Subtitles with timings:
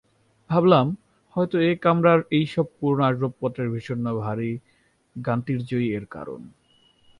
[0.49, 0.87] ভাবলাম,
[1.35, 4.51] হয়তো এ কামরার এইসব পুরনো আসবাবপত্রের বিষন্ন ভারি
[5.15, 6.41] গান্তীর্যই এর কারণ।